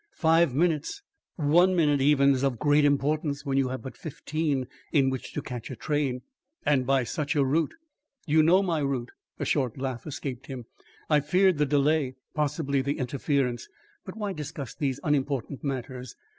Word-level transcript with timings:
Five 0.17 0.55
minutes, 0.55 1.03
one 1.35 1.75
minute 1.75 2.01
even 2.01 2.31
is 2.33 2.41
of 2.43 2.57
great 2.57 2.85
importance 2.85 3.45
when 3.45 3.59
you 3.59 3.67
have 3.69 3.83
but 3.83 3.95
fifteen 3.95 4.65
in 4.91 5.11
which 5.11 5.31
to 5.33 5.43
catch 5.43 5.69
a 5.69 5.75
train." 5.75 6.23
"And 6.65 6.87
by 6.87 7.03
such 7.03 7.35
a 7.35 7.45
route!" 7.45 7.75
"You 8.25 8.41
know 8.41 8.63
my 8.63 8.79
route." 8.79 9.11
A 9.37 9.45
short 9.45 9.77
laugh 9.77 10.07
escaped 10.07 10.47
him. 10.47 10.65
"I 11.07 11.19
feared 11.19 11.59
the 11.59 11.67
delay 11.67 12.15
possibly 12.33 12.81
the 12.81 12.97
interference 12.97 13.69
But 14.03 14.17
why 14.17 14.33
discuss 14.33 14.73
these 14.73 14.99
unimportant 15.03 15.63
matters! 15.63 16.15